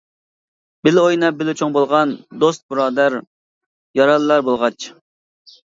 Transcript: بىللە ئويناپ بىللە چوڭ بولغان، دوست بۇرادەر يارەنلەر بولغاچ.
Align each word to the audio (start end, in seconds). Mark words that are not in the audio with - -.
بىللە 0.87 1.03
ئويناپ 1.09 1.37
بىللە 1.41 1.55
چوڭ 1.61 1.75
بولغان، 1.77 2.15
دوست 2.45 2.67
بۇرادەر 2.73 3.21
يارەنلەر 4.01 4.47
بولغاچ. 4.51 4.93